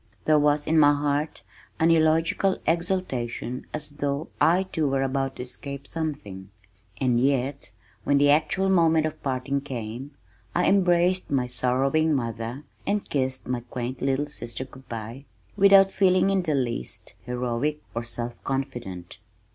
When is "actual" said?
8.31-8.67